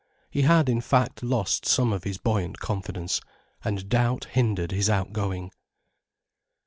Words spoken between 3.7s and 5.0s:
doubt hindered his